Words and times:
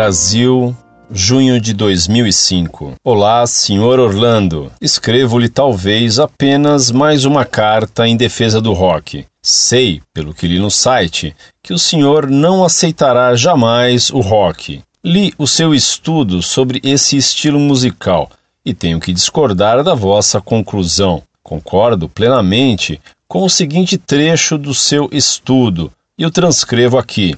Brasil, 0.00 0.74
junho 1.10 1.60
de 1.60 1.74
2005. 1.74 2.94
Olá, 3.04 3.46
senhor 3.46 4.00
Orlando. 4.00 4.72
Escrevo-lhe 4.80 5.50
talvez 5.50 6.18
apenas 6.18 6.90
mais 6.90 7.26
uma 7.26 7.44
carta 7.44 8.08
em 8.08 8.16
defesa 8.16 8.62
do 8.62 8.72
rock. 8.72 9.26
Sei, 9.42 10.00
pelo 10.14 10.32
que 10.32 10.48
li 10.48 10.58
no 10.58 10.70
site, 10.70 11.36
que 11.62 11.74
o 11.74 11.78
senhor 11.78 12.30
não 12.30 12.64
aceitará 12.64 13.36
jamais 13.36 14.08
o 14.08 14.20
rock. 14.20 14.80
Li 15.04 15.34
o 15.36 15.46
seu 15.46 15.74
estudo 15.74 16.40
sobre 16.40 16.80
esse 16.82 17.18
estilo 17.18 17.60
musical 17.60 18.30
e 18.64 18.72
tenho 18.72 18.98
que 18.98 19.12
discordar 19.12 19.84
da 19.84 19.92
vossa 19.92 20.40
conclusão. 20.40 21.22
Concordo 21.42 22.08
plenamente 22.08 22.98
com 23.28 23.42
o 23.42 23.50
seguinte 23.50 23.98
trecho 23.98 24.56
do 24.56 24.72
seu 24.72 25.10
estudo 25.12 25.92
e 26.18 26.24
o 26.24 26.30
transcrevo 26.30 26.96
aqui. 26.96 27.36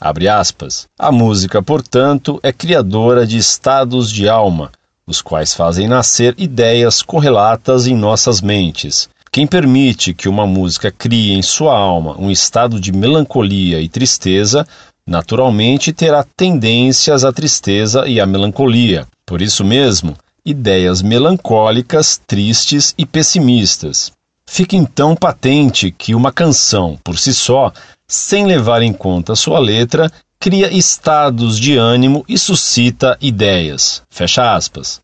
Abre 0.00 0.28
aspas. 0.28 0.86
A 0.98 1.12
música, 1.12 1.62
portanto, 1.62 2.40
é 2.42 2.52
criadora 2.52 3.26
de 3.26 3.36
estados 3.36 4.10
de 4.10 4.28
alma, 4.28 4.72
os 5.06 5.20
quais 5.20 5.54
fazem 5.54 5.86
nascer 5.86 6.34
ideias 6.38 7.02
correlatas 7.02 7.86
em 7.86 7.94
nossas 7.94 8.40
mentes. 8.40 9.08
Quem 9.30 9.46
permite 9.46 10.12
que 10.12 10.28
uma 10.28 10.46
música 10.46 10.90
crie 10.90 11.32
em 11.32 11.42
sua 11.42 11.76
alma 11.76 12.16
um 12.18 12.30
estado 12.30 12.80
de 12.80 12.92
melancolia 12.92 13.80
e 13.80 13.88
tristeza, 13.88 14.66
naturalmente 15.06 15.92
terá 15.92 16.24
tendências 16.24 17.24
à 17.24 17.32
tristeza 17.32 18.06
e 18.06 18.20
à 18.20 18.26
melancolia. 18.26 19.06
Por 19.24 19.40
isso 19.40 19.64
mesmo, 19.64 20.16
ideias 20.44 21.00
melancólicas, 21.00 22.20
tristes 22.26 22.94
e 22.98 23.06
pessimistas. 23.06 24.12
Fica 24.44 24.76
então 24.76 25.16
patente 25.16 25.90
que 25.90 26.14
uma 26.14 26.30
canção, 26.30 26.98
por 27.02 27.18
si 27.18 27.32
só, 27.32 27.72
sem 28.08 28.46
levar 28.46 28.82
em 28.82 28.92
conta 28.92 29.34
sua 29.34 29.58
letra, 29.58 30.10
cria 30.38 30.72
estados 30.72 31.58
de 31.58 31.76
ânimo 31.76 32.24
e 32.28 32.36
suscita 32.36 33.16
ideias. 33.20 34.02
Fecha 34.10 34.54
aspas. 34.54 35.00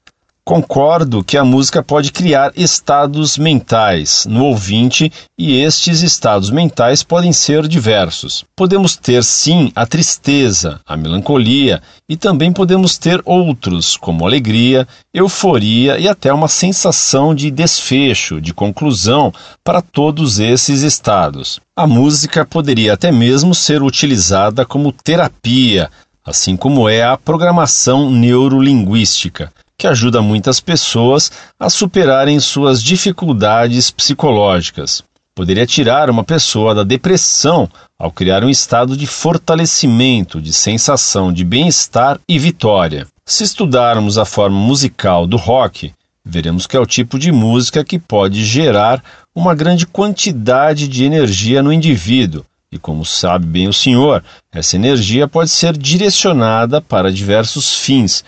Concordo 0.48 1.22
que 1.22 1.36
a 1.36 1.44
música 1.44 1.82
pode 1.82 2.10
criar 2.10 2.52
estados 2.56 3.36
mentais 3.36 4.24
no 4.24 4.46
ouvinte 4.46 5.12
e 5.38 5.60
estes 5.60 6.00
estados 6.00 6.48
mentais 6.48 7.02
podem 7.02 7.34
ser 7.34 7.68
diversos. 7.68 8.46
Podemos 8.56 8.96
ter 8.96 9.22
sim 9.22 9.70
a 9.76 9.84
tristeza, 9.84 10.80
a 10.86 10.96
melancolia 10.96 11.82
e 12.08 12.16
também 12.16 12.50
podemos 12.50 12.96
ter 12.96 13.20
outros, 13.26 13.94
como 13.94 14.26
alegria, 14.26 14.88
euforia 15.12 15.98
e 15.98 16.08
até 16.08 16.32
uma 16.32 16.48
sensação 16.48 17.34
de 17.34 17.50
desfecho, 17.50 18.40
de 18.40 18.54
conclusão 18.54 19.30
para 19.62 19.82
todos 19.82 20.38
esses 20.38 20.80
estados. 20.80 21.60
A 21.76 21.86
música 21.86 22.46
poderia 22.46 22.94
até 22.94 23.12
mesmo 23.12 23.54
ser 23.54 23.82
utilizada 23.82 24.64
como 24.64 24.92
terapia, 24.92 25.90
assim 26.24 26.56
como 26.56 26.88
é 26.88 27.02
a 27.02 27.18
programação 27.18 28.10
neurolinguística 28.10 29.52
que 29.78 29.86
ajuda 29.86 30.20
muitas 30.20 30.58
pessoas 30.58 31.30
a 31.58 31.70
superarem 31.70 32.40
suas 32.40 32.82
dificuldades 32.82 33.92
psicológicas. 33.92 35.04
Poderia 35.36 35.64
tirar 35.64 36.10
uma 36.10 36.24
pessoa 36.24 36.74
da 36.74 36.82
depressão 36.82 37.70
ao 37.96 38.10
criar 38.10 38.42
um 38.42 38.50
estado 38.50 38.96
de 38.96 39.06
fortalecimento, 39.06 40.42
de 40.42 40.52
sensação 40.52 41.32
de 41.32 41.44
bem-estar 41.44 42.18
e 42.28 42.40
vitória. 42.40 43.06
Se 43.24 43.44
estudarmos 43.44 44.18
a 44.18 44.24
forma 44.24 44.58
musical 44.58 45.28
do 45.28 45.36
rock, 45.36 45.92
veremos 46.24 46.66
que 46.66 46.76
é 46.76 46.80
o 46.80 46.86
tipo 46.86 47.16
de 47.16 47.30
música 47.30 47.84
que 47.84 48.00
pode 48.00 48.44
gerar 48.44 49.00
uma 49.32 49.54
grande 49.54 49.86
quantidade 49.86 50.88
de 50.88 51.04
energia 51.04 51.62
no 51.62 51.72
indivíduo. 51.72 52.44
E 52.70 52.78
como 52.78 53.04
sabe 53.04 53.46
bem 53.46 53.68
o 53.68 53.72
senhor, 53.72 54.24
essa 54.52 54.74
energia 54.74 55.28
pode 55.28 55.50
ser 55.50 55.76
direcionada 55.76 56.82
para 56.82 57.12
diversos 57.12 57.76
fins, 57.76 58.24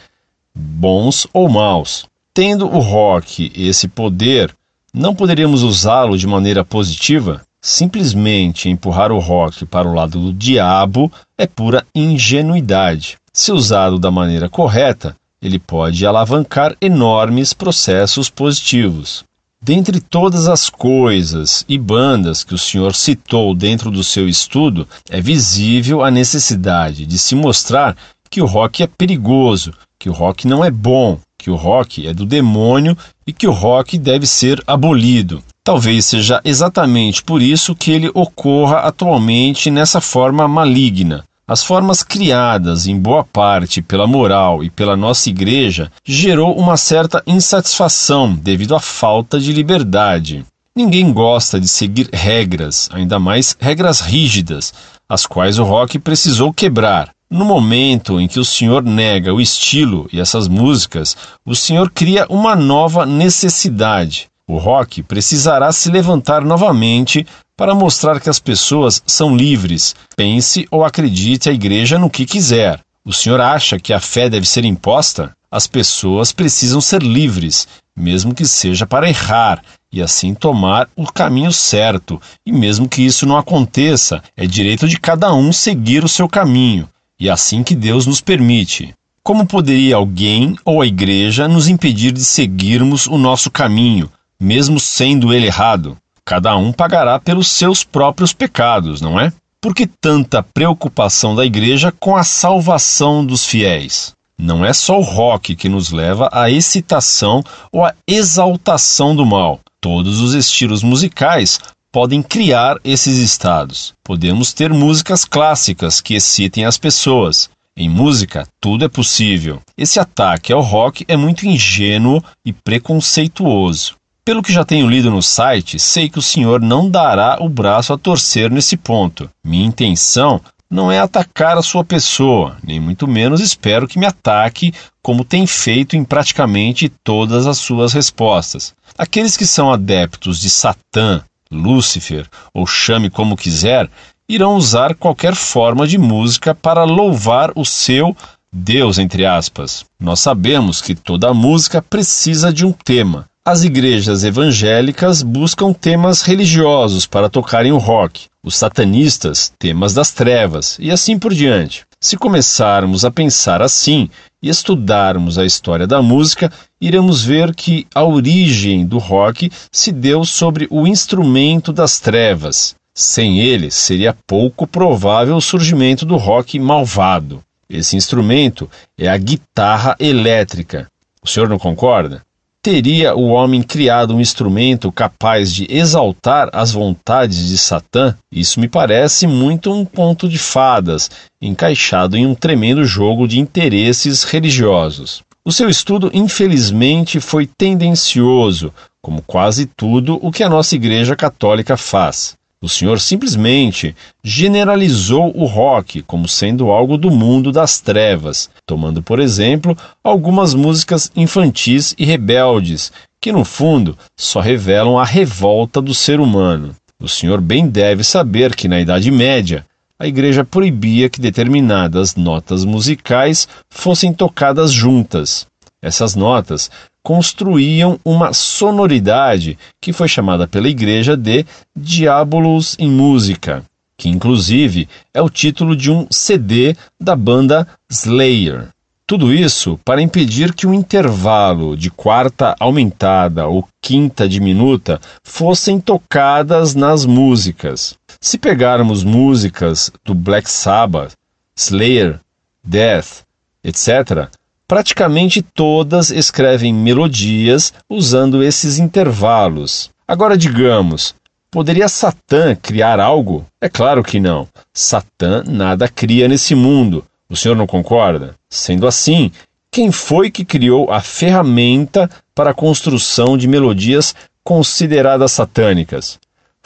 bons 0.54 1.26
ou 1.32 1.48
maus. 1.48 2.06
Tendo 2.32 2.66
o 2.66 2.78
rock 2.78 3.52
esse 3.54 3.88
poder, 3.88 4.54
não 4.92 5.14
poderíamos 5.14 5.62
usá-lo 5.62 6.16
de 6.16 6.26
maneira 6.26 6.64
positiva? 6.64 7.42
Simplesmente 7.62 8.68
empurrar 8.68 9.12
o 9.12 9.18
rock 9.18 9.66
para 9.66 9.88
o 9.88 9.92
lado 9.92 10.18
do 10.18 10.32
diabo 10.32 11.12
é 11.36 11.46
pura 11.46 11.86
ingenuidade. 11.94 13.18
Se 13.32 13.52
usado 13.52 13.98
da 13.98 14.10
maneira 14.10 14.48
correta, 14.48 15.14
ele 15.42 15.58
pode 15.58 16.04
alavancar 16.06 16.76
enormes 16.80 17.52
processos 17.52 18.28
positivos. 18.30 19.24
Dentre 19.62 20.00
todas 20.00 20.48
as 20.48 20.70
coisas 20.70 21.66
e 21.68 21.76
bandas 21.76 22.42
que 22.42 22.54
o 22.54 22.58
senhor 22.58 22.94
citou 22.94 23.54
dentro 23.54 23.90
do 23.90 24.02
seu 24.02 24.26
estudo, 24.26 24.88
é 25.10 25.20
visível 25.20 26.02
a 26.02 26.10
necessidade 26.10 27.04
de 27.04 27.18
se 27.18 27.34
mostrar 27.34 27.94
que 28.30 28.40
o 28.40 28.46
rock 28.46 28.82
é 28.82 28.86
perigoso 28.86 29.72
que 30.00 30.08
o 30.08 30.14
rock 30.14 30.48
não 30.48 30.64
é 30.64 30.70
bom, 30.70 31.18
que 31.38 31.50
o 31.50 31.56
rock 31.56 32.06
é 32.06 32.14
do 32.14 32.24
demônio 32.24 32.96
e 33.26 33.34
que 33.34 33.46
o 33.46 33.52
rock 33.52 33.98
deve 33.98 34.26
ser 34.26 34.62
abolido. 34.66 35.44
Talvez 35.62 36.06
seja 36.06 36.40
exatamente 36.42 37.22
por 37.22 37.42
isso 37.42 37.76
que 37.76 37.90
ele 37.92 38.10
ocorra 38.14 38.78
atualmente 38.78 39.70
nessa 39.70 40.00
forma 40.00 40.48
maligna. 40.48 41.22
As 41.46 41.62
formas 41.62 42.02
criadas, 42.02 42.86
em 42.86 42.98
boa 42.98 43.24
parte, 43.24 43.82
pela 43.82 44.06
moral 44.06 44.64
e 44.64 44.70
pela 44.70 44.96
nossa 44.96 45.28
igreja, 45.28 45.92
gerou 46.02 46.56
uma 46.56 46.78
certa 46.78 47.22
insatisfação 47.26 48.32
devido 48.32 48.74
à 48.74 48.80
falta 48.80 49.38
de 49.38 49.52
liberdade. 49.52 50.46
Ninguém 50.74 51.12
gosta 51.12 51.60
de 51.60 51.68
seguir 51.68 52.08
regras, 52.10 52.88
ainda 52.90 53.18
mais 53.18 53.54
regras 53.60 54.00
rígidas, 54.00 54.72
as 55.06 55.26
quais 55.26 55.58
o 55.58 55.64
rock 55.64 55.98
precisou 55.98 56.54
quebrar. 56.54 57.10
No 57.32 57.44
momento 57.44 58.20
em 58.20 58.26
que 58.26 58.40
o 58.40 58.44
senhor 58.44 58.82
nega 58.82 59.32
o 59.32 59.40
estilo 59.40 60.08
e 60.12 60.18
essas 60.18 60.48
músicas, 60.48 61.16
o 61.46 61.54
senhor 61.54 61.88
cria 61.88 62.26
uma 62.28 62.56
nova 62.56 63.06
necessidade. 63.06 64.26
O 64.48 64.58
rock 64.58 65.00
precisará 65.00 65.70
se 65.70 65.92
levantar 65.92 66.44
novamente 66.44 67.24
para 67.56 67.72
mostrar 67.72 68.18
que 68.18 68.28
as 68.28 68.40
pessoas 68.40 69.00
são 69.06 69.36
livres. 69.36 69.94
Pense 70.16 70.66
ou 70.72 70.84
acredite 70.84 71.48
a 71.48 71.52
igreja 71.52 72.00
no 72.00 72.10
que 72.10 72.26
quiser. 72.26 72.80
O 73.04 73.12
senhor 73.12 73.40
acha 73.40 73.78
que 73.78 73.92
a 73.92 74.00
fé 74.00 74.28
deve 74.28 74.48
ser 74.48 74.64
imposta? 74.64 75.30
As 75.48 75.68
pessoas 75.68 76.32
precisam 76.32 76.80
ser 76.80 77.00
livres, 77.00 77.68
mesmo 77.96 78.34
que 78.34 78.44
seja 78.44 78.88
para 78.88 79.08
errar, 79.08 79.62
e 79.92 80.02
assim 80.02 80.34
tomar 80.34 80.88
o 80.96 81.06
caminho 81.06 81.52
certo. 81.52 82.20
E 82.44 82.50
mesmo 82.50 82.88
que 82.88 83.02
isso 83.02 83.24
não 83.24 83.36
aconteça, 83.36 84.20
é 84.36 84.48
direito 84.48 84.88
de 84.88 84.98
cada 84.98 85.32
um 85.32 85.52
seguir 85.52 86.02
o 86.02 86.08
seu 86.08 86.28
caminho 86.28 86.88
e 87.20 87.28
é 87.28 87.30
assim 87.30 87.62
que 87.62 87.76
Deus 87.76 88.06
nos 88.06 88.22
permite. 88.22 88.94
Como 89.22 89.46
poderia 89.46 89.96
alguém 89.96 90.56
ou 90.64 90.80
a 90.80 90.86
igreja 90.86 91.46
nos 91.46 91.68
impedir 91.68 92.10
de 92.10 92.24
seguirmos 92.24 93.06
o 93.06 93.18
nosso 93.18 93.50
caminho, 93.50 94.10
mesmo 94.40 94.80
sendo 94.80 95.32
ele 95.32 95.46
errado? 95.46 95.98
Cada 96.24 96.56
um 96.56 96.72
pagará 96.72 97.20
pelos 97.20 97.48
seus 97.48 97.84
próprios 97.84 98.32
pecados, 98.32 99.02
não 99.02 99.20
é? 99.20 99.30
Por 99.60 99.74
que 99.74 99.86
tanta 99.86 100.42
preocupação 100.42 101.34
da 101.34 101.44
igreja 101.44 101.92
com 102.00 102.16
a 102.16 102.24
salvação 102.24 103.24
dos 103.24 103.44
fiéis? 103.44 104.14
Não 104.38 104.64
é 104.64 104.72
só 104.72 104.98
o 104.98 105.02
rock 105.02 105.54
que 105.54 105.68
nos 105.68 105.90
leva 105.90 106.30
à 106.32 106.50
excitação 106.50 107.44
ou 107.70 107.84
à 107.84 107.92
exaltação 108.06 109.14
do 109.14 109.26
mal. 109.26 109.60
Todos 109.82 110.18
os 110.20 110.32
estilos 110.32 110.82
musicais 110.82 111.60
podem 111.92 112.22
criar 112.22 112.78
esses 112.84 113.18
estados. 113.18 113.94
Podemos 114.04 114.52
ter 114.52 114.72
músicas 114.72 115.24
clássicas 115.24 116.00
que 116.00 116.14
excitem 116.14 116.64
as 116.64 116.78
pessoas. 116.78 117.50
Em 117.76 117.88
música, 117.88 118.46
tudo 118.60 118.84
é 118.84 118.88
possível. 118.88 119.60
Esse 119.76 119.98
ataque 119.98 120.52
ao 120.52 120.60
rock 120.60 121.04
é 121.08 121.16
muito 121.16 121.46
ingênuo 121.46 122.22
e 122.44 122.52
preconceituoso. 122.52 123.94
Pelo 124.24 124.42
que 124.42 124.52
já 124.52 124.64
tenho 124.64 124.88
lido 124.88 125.10
no 125.10 125.22
site, 125.22 125.78
sei 125.78 126.08
que 126.08 126.18
o 126.18 126.22
senhor 126.22 126.60
não 126.60 126.88
dará 126.88 127.38
o 127.40 127.48
braço 127.48 127.92
a 127.92 127.98
torcer 127.98 128.50
nesse 128.50 128.76
ponto. 128.76 129.30
Minha 129.42 129.66
intenção 129.66 130.40
não 130.70 130.92
é 130.92 131.00
atacar 131.00 131.58
a 131.58 131.62
sua 131.62 131.84
pessoa, 131.84 132.56
nem 132.62 132.78
muito 132.78 133.08
menos 133.08 133.40
espero 133.40 133.88
que 133.88 133.98
me 133.98 134.06
ataque 134.06 134.72
como 135.02 135.24
tem 135.24 135.46
feito 135.46 135.96
em 135.96 136.04
praticamente 136.04 136.88
todas 137.02 137.46
as 137.46 137.58
suas 137.58 137.92
respostas. 137.92 138.72
Aqueles 138.96 139.36
que 139.36 139.46
são 139.46 139.72
adeptos 139.72 140.40
de 140.40 140.48
Satã, 140.48 141.24
Lúcifer, 141.52 142.26
ou 142.54 142.66
chame 142.66 143.10
como 143.10 143.36
quiser, 143.36 143.88
irão 144.28 144.54
usar 144.54 144.94
qualquer 144.94 145.34
forma 145.34 145.86
de 145.86 145.98
música 145.98 146.54
para 146.54 146.84
louvar 146.84 147.50
o 147.56 147.64
seu 147.64 148.16
Deus, 148.52 148.98
entre 148.98 149.24
aspas. 149.24 149.84
Nós 149.98 150.20
sabemos 150.20 150.80
que 150.80 150.94
toda 150.94 151.34
música 151.34 151.80
precisa 151.80 152.52
de 152.52 152.66
um 152.66 152.72
tema. 152.72 153.26
As 153.44 153.64
igrejas 153.64 154.22
evangélicas 154.22 155.22
buscam 155.22 155.72
temas 155.72 156.22
religiosos 156.22 157.06
para 157.06 157.30
tocarem 157.30 157.72
o 157.72 157.78
rock, 157.78 158.26
os 158.44 158.56
satanistas, 158.56 159.52
temas 159.58 159.94
das 159.94 160.10
trevas 160.10 160.76
e 160.78 160.90
assim 160.90 161.18
por 161.18 161.32
diante. 161.32 161.84
Se 162.00 162.16
começarmos 162.16 163.04
a 163.04 163.10
pensar 163.10 163.62
assim 163.62 164.10
e 164.42 164.48
estudarmos 164.48 165.38
a 165.38 165.44
história 165.44 165.86
da 165.86 166.00
música, 166.00 166.50
iremos 166.80 167.22
ver 167.22 167.54
que 167.54 167.86
a 167.94 168.02
origem 168.04 168.86
do 168.86 168.98
rock 168.98 169.50
se 169.70 169.92
deu 169.92 170.24
sobre 170.24 170.66
o 170.70 170.86
instrumento 170.86 171.72
das 171.72 172.00
trevas. 172.00 172.74
Sem 172.94 173.40
ele, 173.40 173.70
seria 173.70 174.16
pouco 174.26 174.66
provável 174.66 175.36
o 175.36 175.40
surgimento 175.40 176.04
do 176.04 176.16
rock 176.16 176.58
malvado. 176.58 177.42
Esse 177.68 177.96
instrumento 177.96 178.68
é 178.98 179.08
a 179.08 179.16
guitarra 179.16 179.94
elétrica. 180.00 180.88
O 181.22 181.28
senhor 181.28 181.48
não 181.48 181.58
concorda? 181.58 182.22
Teria 182.62 183.14
o 183.14 183.28
homem 183.28 183.62
criado 183.62 184.14
um 184.14 184.20
instrumento 184.20 184.92
capaz 184.92 185.50
de 185.50 185.66
exaltar 185.70 186.50
as 186.52 186.72
vontades 186.72 187.48
de 187.48 187.56
Satã? 187.56 188.14
Isso 188.30 188.60
me 188.60 188.68
parece 188.68 189.26
muito 189.26 189.72
um 189.72 189.82
conto 189.82 190.28
de 190.28 190.36
fadas, 190.36 191.10
encaixado 191.40 192.18
em 192.18 192.26
um 192.26 192.34
tremendo 192.34 192.84
jogo 192.84 193.26
de 193.26 193.40
interesses 193.40 194.24
religiosos. 194.24 195.22
O 195.42 195.50
seu 195.50 195.70
estudo, 195.70 196.10
infelizmente, 196.12 197.18
foi 197.18 197.46
tendencioso, 197.46 198.74
como 199.00 199.22
quase 199.22 199.64
tudo 199.64 200.18
o 200.20 200.30
que 200.30 200.42
a 200.42 200.50
nossa 200.50 200.74
Igreja 200.74 201.16
Católica 201.16 201.78
faz. 201.78 202.36
O 202.62 202.68
senhor 202.68 203.00
simplesmente 203.00 203.96
generalizou 204.22 205.34
o 205.34 205.46
rock 205.46 206.02
como 206.02 206.28
sendo 206.28 206.70
algo 206.70 206.98
do 206.98 207.10
mundo 207.10 207.50
das 207.50 207.80
trevas, 207.80 208.50
tomando, 208.66 209.02
por 209.02 209.18
exemplo, 209.18 209.74
algumas 210.04 210.52
músicas 210.52 211.10
infantis 211.16 211.94
e 211.98 212.04
rebeldes, 212.04 212.92
que 213.18 213.32
no 213.32 213.46
fundo 213.46 213.96
só 214.14 214.40
revelam 214.40 214.98
a 214.98 215.04
revolta 215.04 215.80
do 215.80 215.94
ser 215.94 216.20
humano. 216.20 216.76
O 217.02 217.08
senhor 217.08 217.40
bem 217.40 217.66
deve 217.66 218.04
saber 218.04 218.54
que 218.54 218.68
na 218.68 218.78
Idade 218.78 219.10
Média 219.10 219.64
a 219.98 220.06
igreja 220.06 220.44
proibia 220.44 221.08
que 221.08 221.20
determinadas 221.20 222.14
notas 222.14 222.66
musicais 222.66 223.48
fossem 223.70 224.12
tocadas 224.12 224.70
juntas. 224.70 225.46
Essas 225.82 226.14
notas 226.14 226.70
construíam 227.02 227.98
uma 228.04 228.32
sonoridade 228.32 229.58
que 229.80 229.92
foi 229.92 230.08
chamada 230.08 230.46
pela 230.46 230.68
igreja 230.68 231.16
de 231.16 231.44
Diabolos 231.74 232.76
em 232.78 232.90
Música, 232.90 233.64
que 233.96 234.08
inclusive 234.08 234.88
é 235.12 235.20
o 235.20 235.30
título 235.30 235.76
de 235.76 235.90
um 235.90 236.06
CD 236.10 236.76
da 237.00 237.14
banda 237.16 237.66
Slayer. 237.90 238.68
Tudo 239.10 239.34
isso 239.34 239.78
para 239.84 240.00
impedir 240.00 240.54
que 240.54 240.68
o 240.68 240.72
intervalo 240.72 241.76
de 241.76 241.90
quarta 241.90 242.54
aumentada 242.60 243.48
ou 243.48 243.66
quinta 243.82 244.28
diminuta 244.28 245.00
fossem 245.24 245.80
tocadas 245.80 246.76
nas 246.76 247.04
músicas. 247.04 247.96
Se 248.20 248.38
pegarmos 248.38 249.02
músicas 249.02 249.90
do 250.04 250.14
Black 250.14 250.48
Sabbath, 250.48 251.14
Slayer, 251.56 252.20
Death, 252.62 253.24
etc., 253.64 254.28
praticamente 254.70 255.42
todas 255.42 256.12
escrevem 256.12 256.72
melodias 256.72 257.74
usando 257.88 258.40
esses 258.40 258.78
intervalos. 258.78 259.90
Agora, 260.06 260.38
digamos, 260.38 261.12
poderia 261.50 261.88
Satã 261.88 262.54
criar 262.54 263.00
algo? 263.00 263.44
É 263.60 263.68
claro 263.68 264.00
que 264.04 264.20
não. 264.20 264.46
Satã 264.72 265.42
nada 265.44 265.88
cria 265.88 266.28
nesse 266.28 266.54
mundo. 266.54 267.04
O 267.28 267.34
senhor 267.34 267.56
não 267.56 267.66
concorda? 267.66 268.36
Sendo 268.48 268.86
assim, 268.86 269.32
quem 269.72 269.90
foi 269.90 270.30
que 270.30 270.44
criou 270.44 270.88
a 270.88 271.00
ferramenta 271.00 272.08
para 272.32 272.50
a 272.50 272.54
construção 272.54 273.36
de 273.36 273.48
melodias 273.48 274.14
consideradas 274.44 275.32
satânicas? 275.32 276.16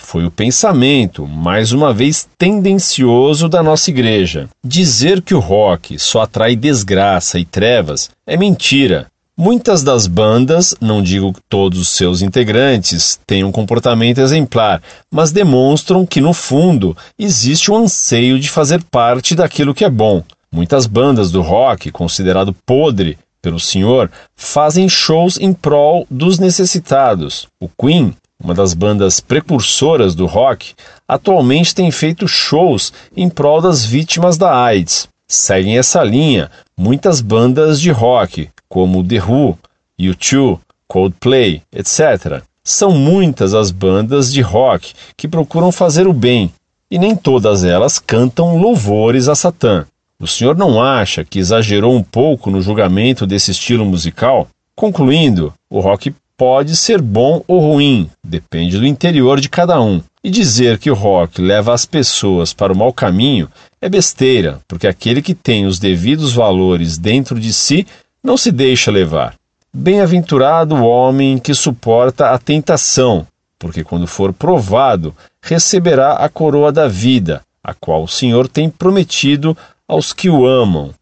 Foi 0.05 0.25
o 0.25 0.31
pensamento, 0.31 1.27
mais 1.27 1.73
uma 1.73 1.93
vez 1.93 2.29
tendencioso, 2.39 3.49
da 3.49 3.63
nossa 3.63 3.91
igreja. 3.91 4.49
Dizer 4.63 5.23
que 5.23 5.35
o 5.35 5.41
rock 5.41 5.99
só 5.99 6.23
atrai 6.23 6.55
desgraça 6.55 7.39
e 7.39 7.45
trevas 7.45 8.11
é 8.27 8.37
mentira. 8.37 9.07
Muitas 9.37 9.83
das 9.83 10.07
bandas, 10.07 10.77
não 10.81 11.03
digo 11.03 11.33
que 11.33 11.41
todos 11.49 11.81
os 11.81 11.89
seus 11.89 12.23
integrantes, 12.23 13.19
têm 13.27 13.43
um 13.43 13.51
comportamento 13.51 14.19
exemplar, 14.19 14.81
mas 15.11 15.33
demonstram 15.33 16.07
que, 16.07 16.21
no 16.21 16.33
fundo, 16.33 16.97
existe 17.19 17.73
um 17.73 17.79
anseio 17.79 18.39
de 18.39 18.49
fazer 18.49 18.85
parte 18.85 19.35
daquilo 19.35 19.75
que 19.75 19.85
é 19.85 19.91
bom. 19.91 20.23
Muitas 20.53 20.87
bandas 20.87 21.33
do 21.33 21.43
rock, 21.43 21.91
considerado 21.91 22.55
podre 22.65 23.19
pelo 23.43 23.59
senhor, 23.59 24.11
fazem 24.37 24.89
shows 24.89 25.37
em 25.41 25.53
prol 25.53 26.07
dos 26.09 26.39
necessitados. 26.39 27.49
O 27.61 27.69
Queen 27.69 28.15
uma 28.45 28.53
das 28.53 28.75
bandas 28.75 29.21
precursoras 29.21 30.15
do 30.15 30.27
rock, 30.27 30.75
atualmente 31.09 31.75
tem 31.75 31.91
feito 31.91 32.29
shows 32.29 32.93
em 33.17 33.27
prol 33.31 33.63
das 33.63 33.87
vítimas 33.87 34.37
da 34.37 34.55
AIDS. 34.55 35.09
Seguem 35.27 35.79
essa 35.79 36.05
linha 36.05 36.51
muitas 36.77 37.23
bandas 37.23 37.81
de 37.81 37.91
rock, 37.91 38.51
como 38.69 39.03
The 39.03 39.23
Who, 39.23 39.59
U2, 39.99 40.59
Coldplay, 40.87 41.63
etc. 41.73 42.43
São 42.63 42.91
muitas 42.91 43.55
as 43.55 43.71
bandas 43.71 44.31
de 44.31 44.43
rock 44.43 44.93
que 45.17 45.27
procuram 45.27 45.73
fazer 45.73 46.07
o 46.07 46.13
bem, 46.13 46.53
e 46.91 46.99
nem 46.99 47.17
todas 47.17 47.65
elas 47.65 47.99
cantam 47.99 48.59
louvores 48.59 49.27
a 49.27 49.35
Satã. 49.35 49.87
O 50.21 50.27
senhor 50.27 50.57
não 50.57 50.83
acha 50.83 51.25
que 51.25 51.39
exagerou 51.39 51.95
um 51.95 52.03
pouco 52.03 52.51
no 52.51 52.61
julgamento 52.61 53.27
desse 53.27 53.53
estilo 53.53 53.87
musical? 53.87 54.49
Concluindo, 54.77 55.53
o 55.71 55.81
rock 55.81 56.15
pode 56.37 56.77
ser 56.77 57.01
bom 57.01 57.43
ou 57.47 57.61
ruim, 57.61 58.11
depende 58.23 58.79
do 58.79 58.87
interior 58.87 59.41
de 59.41 59.49
cada 59.49 59.81
um. 59.81 60.03
E 60.23 60.31
dizer 60.31 60.79
que 60.79 60.91
o 60.91 60.95
rock 60.95 61.41
leva 61.41 61.75
as 61.75 61.85
pessoas 61.85 62.53
para 62.53 62.73
o 62.73 62.77
mau 62.77 62.93
caminho 62.93 63.49
é 63.81 63.89
besteira, 63.89 64.61
porque 64.67 64.87
aquele 64.87 65.21
que 65.21 65.35
tem 65.35 65.67
os 65.67 65.79
devidos 65.79 66.33
valores 66.33 66.97
dentro 66.97 67.39
de 67.39 67.53
si 67.53 67.87
não 68.23 68.37
se 68.37 68.51
deixa 68.51 68.91
levar. 68.91 69.35
Bem-aventurado 69.73 70.77
o 70.77 70.85
homem 70.85 71.39
que 71.39 71.53
suporta 71.53 72.31
a 72.31 72.39
tentação, 72.39 73.27
porque 73.59 73.85
quando 73.85 74.07
for 74.07 74.33
provado, 74.33 75.15
receberá 75.43 76.15
a 76.15 76.29
coroa 76.29 76.73
da 76.73 76.89
vida, 76.89 77.43
a 77.63 77.75
qual 77.75 78.05
o 78.05 78.09
Senhor 78.09 78.49
tem 78.49 78.71
prometido 78.71 79.57
aos 79.87 80.13
que 80.13 80.31
o 80.31 80.47
amam. 80.47 80.95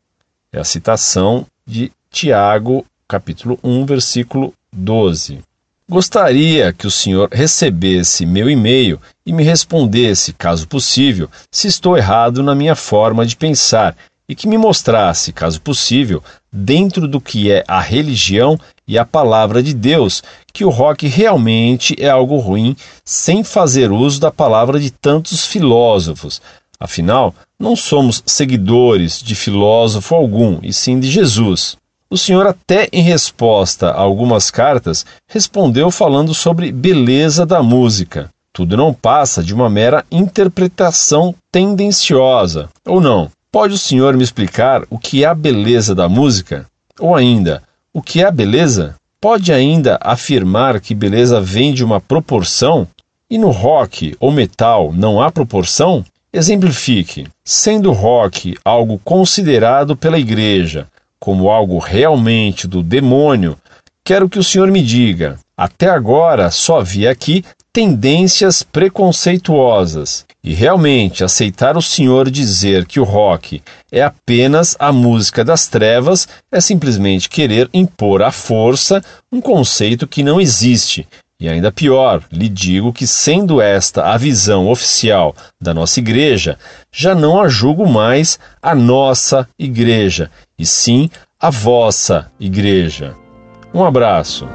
É 0.53 0.59
a 0.59 0.65
citação 0.65 1.47
de 1.65 1.93
Tiago, 2.11 2.85
capítulo 3.07 3.59
1, 3.63 3.87
versículo 3.87 4.53
12. 4.75 5.41
Gostaria 5.89 6.73
que 6.73 6.87
o 6.87 6.91
senhor 6.91 7.29
recebesse 7.31 8.25
meu 8.25 8.49
e-mail 8.49 8.99
e 9.27 9.33
me 9.33 9.43
respondesse, 9.43 10.33
caso 10.33 10.67
possível, 10.67 11.29
se 11.51 11.69
estou 11.69 11.97
errado 11.97 12.43
na 12.43 12.55
minha 12.55 12.75
forma 12.75 13.27
de 13.27 13.37
pensar 13.37 13.95
e 14.27 14.35
que 14.35 14.49
me 14.49 14.57
mostrasse, 14.57 15.33
caso 15.33 15.61
possível, 15.61 16.23
dentro 16.51 17.07
do 17.07 17.21
que 17.21 17.53
é 17.53 17.63
a 17.69 17.81
religião 17.81 18.59
e 18.89 18.99
a 18.99 19.05
palavra 19.05 19.63
de 19.63 19.75
Deus, 19.75 20.23
que 20.53 20.65
o 20.65 20.71
rock 20.71 21.07
realmente 21.07 21.95
é 21.99 22.09
algo 22.09 22.39
ruim, 22.39 22.75
sem 23.05 23.45
fazer 23.45 23.93
uso 23.93 24.19
da 24.19 24.31
palavra 24.31 24.81
de 24.81 24.91
tantos 24.91 25.45
filósofos. 25.45 26.41
Afinal, 26.81 27.35
não 27.59 27.77
somos 27.77 28.23
seguidores 28.25 29.23
de 29.23 29.35
filósofo 29.35 30.15
algum, 30.15 30.59
e 30.63 30.73
sim 30.73 30.99
de 30.99 31.11
Jesus. 31.11 31.77
O 32.13 32.19
senhor, 32.19 32.47
até 32.47 32.91
em 32.93 33.01
resposta 33.01 33.89
a 33.89 33.99
algumas 33.99 34.51
cartas, 34.51 35.07
respondeu 35.27 35.91
falando 35.91 36.35
sobre 36.35 36.71
beleza 36.71 37.47
da 37.47 37.63
música. 37.63 38.29
Tudo 38.53 38.77
não 38.77 38.93
passa 38.93 39.43
de 39.43 39.55
uma 39.55 39.71
mera 39.71 40.05
interpretação 40.13 41.35
tendenciosa, 41.51 42.69
ou 42.87 43.01
não? 43.01 43.31
Pode 43.51 43.73
o 43.73 43.79
senhor 43.79 44.15
me 44.15 44.23
explicar 44.23 44.83
o 44.91 44.99
que 44.99 45.25
é 45.25 45.27
a 45.27 45.35
beleza 45.35 45.95
da 45.95 46.07
música? 46.07 46.67
Ou 47.01 47.17
ainda, 47.17 47.63
o 47.95 48.03
que 48.03 48.21
é 48.21 48.27
a 48.27 48.31
beleza? 48.31 48.95
Pode 49.19 49.51
ainda 49.51 49.99
afirmar 50.03 50.83
que 50.83 50.95
beleza 50.95 51.41
vem 51.41 51.73
de 51.73 51.83
uma 51.83 51.99
proporção? 51.99 52.87
E 53.31 53.39
no 53.39 53.49
rock 53.49 54.15
ou 54.21 54.31
metal 54.31 54.93
não 54.93 55.23
há 55.23 55.33
proporção? 55.33 56.05
Exemplifique. 56.31 57.27
Sendo 57.43 57.91
rock 57.91 58.55
algo 58.63 59.01
considerado 59.03 59.97
pela 59.97 60.19
igreja 60.19 60.87
como 61.23 61.51
algo 61.51 61.79
realmente 61.79 62.67
do 62.67 62.83
demônio, 62.83 63.57
quero 64.05 64.29
que 64.29 64.41
o 64.41 64.43
senhor 64.43 64.69
me 64.73 64.83
diga: 64.83 65.39
até 65.57 65.89
agora 65.89 66.51
só 66.51 66.83
vi 66.83 67.07
aqui 67.07 67.45
tendências 67.73 68.65
preconceituosas. 68.65 70.25
E 70.43 70.53
realmente 70.53 71.23
aceitar 71.23 71.77
o 71.77 71.81
senhor 71.81 72.29
dizer 72.29 72.85
que 72.87 72.99
o 72.99 73.05
rock 73.05 73.63
é 73.93 74.03
apenas 74.03 74.75
a 74.81 74.91
música 74.91 75.45
das 75.45 75.69
trevas 75.69 76.27
é 76.51 76.61
simplesmente 76.61 77.29
querer 77.29 77.71
impor 77.73 78.21
à 78.21 78.33
força 78.33 79.01
um 79.31 79.41
conceito 79.41 80.09
que 80.09 80.25
não 80.25 80.41
existe. 80.41 81.07
E 81.43 81.49
ainda 81.49 81.73
pior, 81.73 82.23
lhe 82.31 82.49
digo 82.49 82.93
que, 82.93 83.05
sendo 83.05 83.61
esta 83.61 84.13
a 84.13 84.17
visão 84.17 84.69
oficial 84.69 85.35
da 85.61 85.75
nossa 85.75 85.99
igreja, 85.99 86.57
já 86.93 87.17
não 87.17 87.43
a 87.43 87.49
julgo 87.49 87.85
mais 87.85 88.39
a 88.63 88.77
nossa 88.77 89.49
igreja, 89.59 90.31
e 90.57 90.65
sim 90.65 91.11
a 91.41 91.51
vossa 91.51 92.31
igreja. 92.39 93.17
Um 93.75 93.85
abraço. 93.85 94.47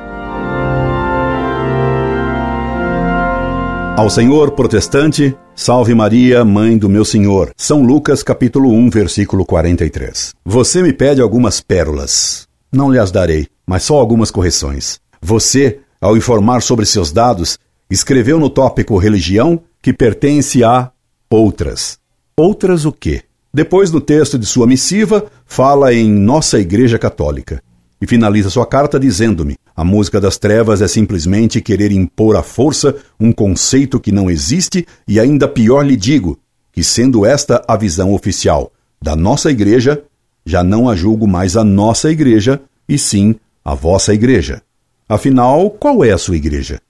Ao 3.98 4.10
Senhor 4.10 4.52
protestante, 4.52 5.36
salve 5.54 5.94
Maria, 5.94 6.46
mãe 6.46 6.78
do 6.78 6.88
meu 6.88 7.04
Senhor. 7.04 7.52
São 7.58 7.84
Lucas 7.84 8.24
capítulo 8.24 8.72
1, 8.72 8.90
versículo 8.92 9.46
43. 9.46 10.34
Você 10.46 10.82
me 10.82 10.94
pede 10.94 11.22
algumas 11.22 11.60
pérolas. 11.60 12.48
Não 12.72 12.90
lhe 12.90 12.98
as 12.98 13.12
darei, 13.12 13.46
mas 13.66 13.84
só 13.84 13.96
algumas 13.96 14.32
correções. 14.32 15.02
Você, 15.22 15.82
ao 16.08 16.16
informar 16.16 16.62
sobre 16.62 16.86
seus 16.86 17.12
dados, 17.12 17.60
escreveu 17.90 18.40
no 18.40 18.50
tópico 18.50 18.98
religião 18.98 19.62
que 19.82 19.92
pertence 19.92 20.64
a 20.64 20.90
outras. 21.30 21.98
Outras 22.38 22.86
o 22.86 22.92
quê? 22.92 23.24
Depois, 23.54 23.92
no 23.92 24.00
texto 24.00 24.38
de 24.40 24.46
sua 24.46 24.66
missiva, 24.66 25.26
fala 25.46 25.94
em 25.94 26.10
Nossa 26.10 26.60
Igreja 26.60 26.98
Católica 26.98 27.62
e 28.00 28.08
finaliza 28.08 28.50
sua 28.50 28.66
carta 28.66 29.00
dizendo-me: 29.00 29.56
a 29.76 29.84
música 29.84 30.22
das 30.22 30.38
trevas 30.38 30.82
é 30.82 30.88
simplesmente 30.88 31.62
querer 31.62 31.92
impor 31.92 32.36
à 32.36 32.44
força 32.44 32.96
um 33.20 33.32
conceito 33.32 34.00
que 34.00 34.12
não 34.12 34.30
existe 34.30 34.86
e 35.08 35.20
ainda 35.20 35.48
pior 35.48 35.86
lhe 35.86 35.96
digo 35.96 36.40
que, 36.72 36.84
sendo 36.84 37.26
esta 37.26 37.64
a 37.68 37.76
visão 37.76 38.14
oficial 38.14 38.72
da 39.02 39.16
nossa 39.16 39.52
igreja, 39.52 40.04
já 40.46 40.64
não 40.64 40.90
a 40.90 40.96
julgo 40.96 41.28
mais 41.28 41.58
a 41.58 41.64
nossa 41.64 42.10
igreja, 42.10 42.62
e 42.88 42.98
sim 42.98 43.36
a 43.66 43.74
vossa 43.74 44.14
igreja. 44.14 44.62
Afinal, 45.10 45.70
qual 45.70 46.04
é 46.04 46.12
a 46.12 46.18
sua 46.18 46.36
igreja? 46.36 46.82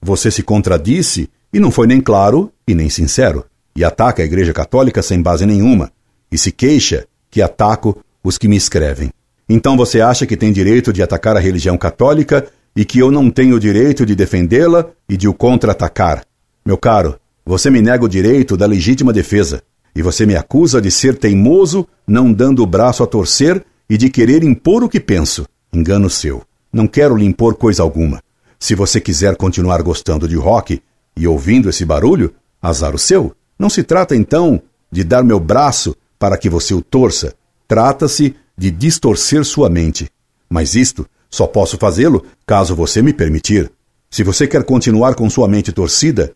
Você 0.00 0.30
se 0.30 0.44
contradisse 0.44 1.28
e 1.52 1.58
não 1.58 1.72
foi 1.72 1.88
nem 1.88 2.00
claro 2.00 2.52
e 2.68 2.74
nem 2.74 2.88
sincero, 2.88 3.44
e 3.74 3.82
ataca 3.82 4.22
a 4.22 4.24
Igreja 4.24 4.52
Católica 4.52 5.02
sem 5.02 5.20
base 5.20 5.44
nenhuma, 5.44 5.90
e 6.30 6.38
se 6.38 6.52
queixa 6.52 7.06
que 7.28 7.42
ataco 7.42 7.98
os 8.22 8.38
que 8.38 8.46
me 8.46 8.56
escrevem. 8.56 9.10
Então 9.48 9.76
você 9.76 10.00
acha 10.00 10.24
que 10.24 10.36
tem 10.36 10.52
direito 10.52 10.92
de 10.92 11.02
atacar 11.02 11.36
a 11.36 11.40
religião 11.40 11.76
católica 11.76 12.46
e 12.76 12.84
que 12.84 13.00
eu 13.00 13.10
não 13.10 13.28
tenho 13.28 13.56
o 13.56 13.60
direito 13.60 14.06
de 14.06 14.14
defendê-la 14.14 14.86
e 15.08 15.16
de 15.16 15.26
o 15.26 15.34
contra-atacar? 15.34 16.24
Meu 16.64 16.78
caro, 16.78 17.18
você 17.44 17.70
me 17.70 17.82
nega 17.82 18.04
o 18.04 18.08
direito 18.08 18.56
da 18.56 18.66
legítima 18.66 19.12
defesa. 19.12 19.62
E 19.96 20.02
você 20.02 20.24
me 20.26 20.34
acusa 20.34 20.80
de 20.80 20.90
ser 20.90 21.16
teimoso, 21.18 21.86
não 22.06 22.32
dando 22.32 22.62
o 22.62 22.66
braço 22.66 23.02
a 23.02 23.06
torcer 23.06 23.64
e 23.88 23.96
de 23.96 24.08
querer 24.08 24.42
impor 24.42 24.82
o 24.82 24.88
que 24.88 24.98
penso. 24.98 25.46
Engano 25.72 26.08
seu. 26.08 26.42
Não 26.74 26.88
quero 26.88 27.14
lhe 27.14 27.24
impor 27.24 27.54
coisa 27.54 27.84
alguma. 27.84 28.20
Se 28.58 28.74
você 28.74 29.00
quiser 29.00 29.36
continuar 29.36 29.80
gostando 29.80 30.26
de 30.26 30.34
rock 30.34 30.82
e 31.16 31.28
ouvindo 31.28 31.70
esse 31.70 31.84
barulho, 31.84 32.34
azar 32.60 32.96
o 32.96 32.98
seu. 32.98 33.32
Não 33.56 33.70
se 33.70 33.84
trata 33.84 34.16
então 34.16 34.60
de 34.90 35.04
dar 35.04 35.22
meu 35.22 35.38
braço 35.38 35.94
para 36.18 36.36
que 36.36 36.50
você 36.50 36.74
o 36.74 36.82
torça. 36.82 37.32
Trata-se 37.68 38.34
de 38.58 38.72
distorcer 38.72 39.44
sua 39.44 39.70
mente. 39.70 40.10
Mas 40.50 40.74
isto 40.74 41.06
só 41.30 41.46
posso 41.46 41.78
fazê-lo 41.78 42.24
caso 42.44 42.74
você 42.74 43.00
me 43.00 43.12
permitir. 43.12 43.70
Se 44.10 44.24
você 44.24 44.44
quer 44.44 44.64
continuar 44.64 45.14
com 45.14 45.30
sua 45.30 45.46
mente 45.46 45.70
torcida, 45.70 46.32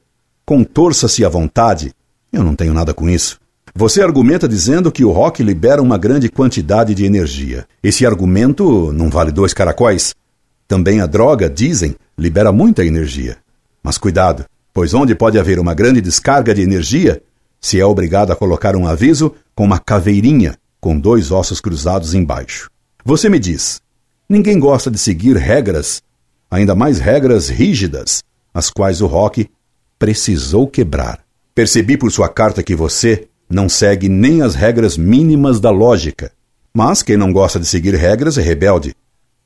contorça-se 0.47 1.25
à 1.25 1.29
vontade. 1.29 1.93
Eu 2.33 2.45
não 2.45 2.55
tenho 2.55 2.73
nada 2.73 2.95
com 2.95 3.09
isso. 3.09 3.41
Você 3.75 4.03
argumenta 4.03 4.47
dizendo 4.47 4.93
que 4.93 5.05
o 5.05 5.11
rock 5.11 5.43
libera 5.43 5.83
uma 5.83 5.99
grande 5.99 6.29
quantidade 6.29 6.95
de 6.95 7.05
energia. 7.05 7.67
Esse 7.83 8.07
argumento 8.07 8.93
não 8.93 9.11
vale 9.11 9.33
dois 9.33 9.53
caracóis. 9.53 10.15
Também 10.69 11.01
a 11.01 11.07
droga, 11.07 11.49
dizem, 11.49 11.97
libera 12.17 12.53
muita 12.53 12.85
energia. 12.85 13.39
Mas 13.83 13.97
cuidado, 13.97 14.45
pois 14.73 14.93
onde 14.93 15.15
pode 15.15 15.39
haver 15.39 15.59
uma 15.59 15.73
grande 15.73 16.03
descarga 16.03 16.55
de 16.55 16.61
energia, 16.61 17.23
se 17.59 17.81
é 17.81 17.85
obrigado 17.85 18.31
a 18.31 18.37
colocar 18.37 18.77
um 18.77 18.87
aviso 18.87 19.35
com 19.55 19.65
uma 19.65 19.79
caveirinha 19.79 20.57
com 20.81 20.99
dois 20.99 21.33
ossos 21.33 21.61
cruzados 21.61 22.15
embaixo. 22.15 22.71
Você 23.05 23.29
me 23.31 23.39
diz: 23.39 23.81
ninguém 24.29 24.59
gosta 24.61 24.91
de 24.91 24.99
seguir 24.99 25.37
regras, 25.37 26.03
ainda 26.51 26.75
mais 26.75 26.99
regras 26.99 27.49
rígidas, 27.49 28.23
as 28.53 28.71
quais 28.71 29.01
o 29.01 29.07
rock 29.07 29.51
precisou 29.99 30.69
quebrar. 30.69 31.21
Percebi 31.55 31.97
por 31.97 32.13
sua 32.13 32.29
carta 32.29 32.63
que 32.63 32.77
você 32.77 33.27
não 33.51 33.69
segue 33.69 34.09
nem 34.09 34.43
as 34.43 34.55
regras 34.55 34.97
mínimas 34.97 35.59
da 35.59 35.71
lógica. 35.71 36.31
Mas 36.73 37.03
quem 37.03 37.17
não 37.17 37.33
gosta 37.33 37.59
de 37.59 37.67
seguir 37.67 37.95
regras 37.95 38.37
é 38.39 38.43
rebelde. 38.43 38.95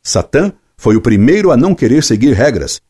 Satã 0.02 0.52
foi 0.82 0.96
o 0.96 1.00
primeiro 1.00 1.52
a 1.52 1.56
não 1.56 1.76
querer 1.76 2.02
seguir 2.02 2.32
regras. 2.32 2.80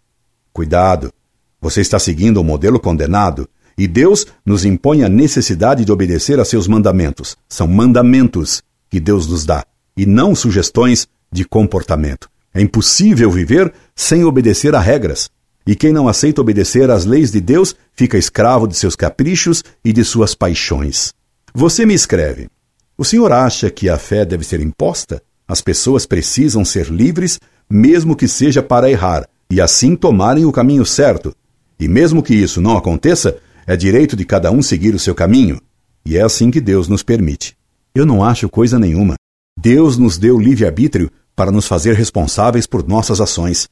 Cuidado, 0.50 1.12
você 1.60 1.82
está 1.82 1.98
seguindo 1.98 2.40
um 2.40 2.42
modelo 2.42 2.80
condenado 2.80 3.46
e 3.76 3.86
Deus 3.86 4.26
nos 4.46 4.64
impõe 4.64 5.04
a 5.04 5.10
necessidade 5.10 5.84
de 5.84 5.92
obedecer 5.92 6.40
a 6.40 6.44
seus 6.46 6.66
mandamentos. 6.66 7.36
São 7.46 7.66
mandamentos 7.66 8.62
que 8.88 8.98
Deus 8.98 9.26
nos 9.26 9.44
dá 9.44 9.62
e 9.94 10.06
não 10.06 10.34
sugestões 10.34 11.06
de 11.30 11.44
comportamento. 11.44 12.30
É 12.54 12.62
impossível 12.62 13.30
viver 13.30 13.70
sem 13.94 14.24
obedecer 14.24 14.74
a 14.74 14.80
regras. 14.80 15.28
E 15.66 15.76
quem 15.76 15.92
não 15.92 16.08
aceita 16.08 16.40
obedecer 16.40 16.90
às 16.90 17.04
leis 17.04 17.30
de 17.30 17.42
Deus 17.42 17.76
fica 17.92 18.16
escravo 18.16 18.66
de 18.66 18.74
seus 18.74 18.96
caprichos 18.96 19.62
e 19.84 19.92
de 19.92 20.02
suas 20.02 20.34
paixões. 20.34 21.12
Você 21.52 21.84
me 21.84 21.92
escreve: 21.92 22.48
O 22.96 23.04
senhor 23.04 23.32
acha 23.32 23.68
que 23.68 23.90
a 23.90 23.98
fé 23.98 24.24
deve 24.24 24.44
ser 24.44 24.62
imposta? 24.62 25.22
As 25.46 25.60
pessoas 25.60 26.06
precisam 26.06 26.64
ser 26.64 26.86
livres, 26.86 27.38
mesmo 27.74 28.14
que 28.14 28.28
seja 28.28 28.62
para 28.62 28.90
errar, 28.90 29.26
e 29.50 29.58
assim 29.58 29.96
tomarem 29.96 30.44
o 30.44 30.52
caminho 30.52 30.84
certo. 30.84 31.34
E 31.80 31.88
mesmo 31.88 32.22
que 32.22 32.34
isso 32.34 32.60
não 32.60 32.76
aconteça, 32.76 33.38
é 33.66 33.74
direito 33.74 34.14
de 34.14 34.26
cada 34.26 34.50
um 34.50 34.60
seguir 34.60 34.94
o 34.94 34.98
seu 34.98 35.14
caminho, 35.14 35.58
e 36.04 36.18
é 36.18 36.20
assim 36.20 36.50
que 36.50 36.60
Deus 36.60 36.86
nos 36.86 37.02
permite. 37.02 37.56
Eu 37.94 38.04
não 38.04 38.22
acho 38.22 38.46
coisa 38.46 38.78
nenhuma. 38.78 39.14
Deus 39.58 39.96
nos 39.96 40.18
deu 40.18 40.38
livre-arbítrio 40.38 41.10
para 41.34 41.50
nos 41.50 41.66
fazer 41.66 41.94
responsáveis 41.94 42.66
por 42.66 42.86
nossas 42.86 43.22
ações. 43.22 43.66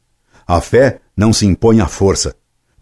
A 0.46 0.62
fé 0.62 1.00
não 1.14 1.30
se 1.30 1.44
impõe 1.44 1.80
à 1.80 1.86
força. 1.86 2.34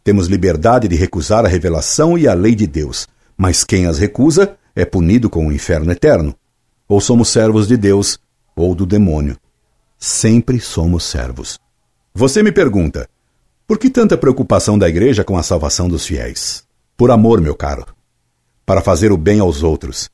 Temos 0.04 0.28
liberdade 0.28 0.86
de 0.86 0.94
recusar 0.94 1.44
a 1.44 1.48
revelação 1.48 2.16
e 2.16 2.28
a 2.28 2.34
lei 2.34 2.54
de 2.54 2.66
Deus, 2.66 3.08
mas 3.36 3.64
quem 3.64 3.86
as 3.86 3.98
recusa 3.98 4.56
é 4.74 4.84
punido 4.84 5.28
com 5.28 5.48
o 5.48 5.52
inferno 5.52 5.90
eterno. 5.90 6.32
Ou 6.88 7.00
somos 7.00 7.28
servos 7.28 7.66
de 7.66 7.76
Deus 7.76 8.20
ou 8.54 8.72
do 8.72 8.86
demônio. 8.86 9.36
Sempre 9.98 10.60
somos 10.60 11.02
servos. 11.02 11.58
Você 12.14 12.40
me 12.40 12.52
pergunta: 12.52 13.08
por 13.66 13.78
que 13.78 13.90
tanta 13.90 14.16
preocupação 14.16 14.78
da 14.78 14.88
igreja 14.88 15.24
com 15.24 15.36
a 15.36 15.42
salvação 15.42 15.88
dos 15.88 16.06
fiéis? 16.06 16.62
Por 16.96 17.10
amor, 17.10 17.40
meu 17.40 17.54
caro, 17.56 17.84
para 18.64 18.80
fazer 18.80 19.10
o 19.10 19.16
bem 19.16 19.40
aos 19.40 19.64
outros. 19.64 20.08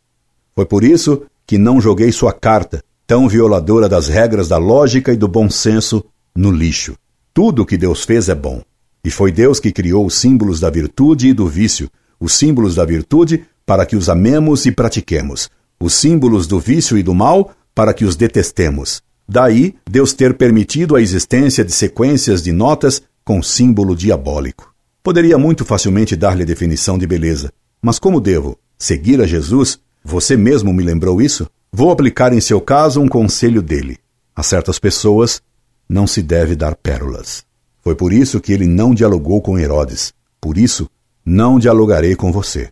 Foi 0.54 0.64
por 0.64 0.82
isso 0.82 1.26
que 1.46 1.58
não 1.58 1.82
joguei 1.82 2.10
sua 2.12 2.32
carta, 2.32 2.82
tão 3.06 3.28
violadora 3.28 3.86
das 3.86 4.08
regras 4.08 4.48
da 4.48 4.56
lógica 4.56 5.12
e 5.12 5.16
do 5.16 5.28
bom 5.28 5.50
senso, 5.50 6.02
no 6.34 6.50
lixo. 6.50 6.96
Tudo 7.34 7.62
o 7.62 7.66
que 7.66 7.76
Deus 7.76 8.04
fez 8.04 8.30
é 8.30 8.34
bom. 8.34 8.62
E 9.04 9.10
foi 9.10 9.30
Deus 9.30 9.60
que 9.60 9.70
criou 9.70 10.06
os 10.06 10.14
símbolos 10.14 10.60
da 10.60 10.70
virtude 10.70 11.28
e 11.28 11.34
do 11.34 11.46
vício, 11.46 11.90
os 12.18 12.32
símbolos 12.32 12.74
da 12.74 12.86
virtude 12.86 13.44
para 13.66 13.84
que 13.84 13.96
os 13.96 14.08
amemos 14.08 14.64
e 14.64 14.72
pratiquemos, 14.72 15.50
os 15.78 15.92
símbolos 15.92 16.46
do 16.46 16.58
vício 16.58 16.96
e 16.96 17.02
do 17.02 17.14
mal 17.14 17.52
para 17.74 17.92
que 17.92 18.06
os 18.06 18.16
detestemos. 18.16 19.03
Daí, 19.28 19.74
Deus 19.88 20.12
ter 20.12 20.34
permitido 20.34 20.96
a 20.96 21.00
existência 21.00 21.64
de 21.64 21.72
sequências 21.72 22.42
de 22.42 22.52
notas 22.52 23.02
com 23.24 23.42
símbolo 23.42 23.96
diabólico. 23.96 24.74
Poderia 25.02 25.38
muito 25.38 25.64
facilmente 25.64 26.14
dar-lhe 26.14 26.44
definição 26.44 26.98
de 26.98 27.06
beleza, 27.06 27.52
mas 27.80 27.98
como 27.98 28.20
devo 28.20 28.58
seguir 28.78 29.20
a 29.20 29.26
Jesus, 29.26 29.78
você 30.04 30.36
mesmo 30.36 30.72
me 30.72 30.82
lembrou 30.82 31.20
isso? 31.20 31.48
Vou 31.72 31.90
aplicar 31.90 32.32
em 32.32 32.40
seu 32.40 32.60
caso 32.60 33.00
um 33.00 33.08
conselho 33.08 33.62
dele. 33.62 33.98
A 34.36 34.42
certas 34.42 34.78
pessoas 34.78 35.42
não 35.88 36.06
se 36.06 36.22
deve 36.22 36.54
dar 36.54 36.74
pérolas. 36.74 37.44
Foi 37.82 37.94
por 37.94 38.12
isso 38.12 38.40
que 38.40 38.52
ele 38.52 38.66
não 38.66 38.94
dialogou 38.94 39.40
com 39.40 39.58
Herodes. 39.58 40.12
Por 40.40 40.58
isso, 40.58 40.88
não 41.24 41.58
dialogarei 41.58 42.14
com 42.14 42.30
você, 42.30 42.70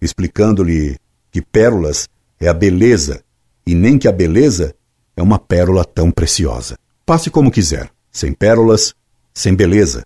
explicando-lhe 0.00 0.96
que 1.30 1.40
pérolas 1.40 2.08
é 2.38 2.48
a 2.48 2.54
beleza 2.54 3.22
e 3.66 3.74
nem 3.74 3.98
que 3.98 4.06
a 4.06 4.12
beleza 4.12 4.74
é 5.16 5.22
uma 5.22 5.38
pérola 5.38 5.84
tão 5.84 6.10
preciosa. 6.10 6.76
Passe 7.04 7.30
como 7.30 7.50
quiser, 7.50 7.90
sem 8.12 8.32
pérolas, 8.32 8.94
sem 9.32 9.54
beleza, 9.54 10.04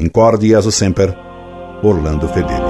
Incorde 0.00 0.48
Jesus 0.48 0.74
Semper, 0.76 1.14
Orlando 1.82 2.26
Fedeli. 2.28 2.69